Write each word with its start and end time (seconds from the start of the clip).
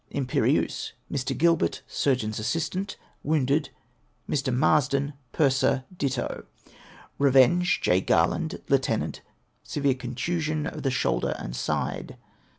Imperieuse, 0.09 0.93
Mr. 1.11 1.37
Gilbert, 1.37 1.83
Surgeon's 1.85 2.39
Assistant, 2.39 2.97
wounded; 3.21 3.69
Mr. 4.27 4.51
Marsden, 4.51 5.13
Purser; 5.31 5.83
ditto. 5.95 6.45
Revenge, 7.19 7.79
J. 7.83 8.01
Garland, 8.01 8.63
Lieut.; 8.67 9.21
severe 9.61 9.93
contusion 9.93 10.65
of 10.65 10.81
the 10.81 10.89
shoulder 10.89 11.35
and 11.37 11.55
side. 11.55 12.17